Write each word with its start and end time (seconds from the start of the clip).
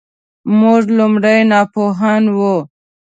موږ 0.59 0.81
لومړی 0.97 1.39
ناپوهان 1.51 2.23
وو. 2.37 2.55